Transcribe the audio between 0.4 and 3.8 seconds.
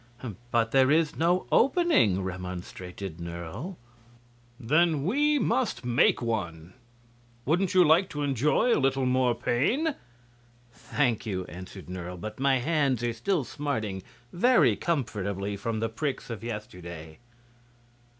"But there is no opening," remonstrated Nerle.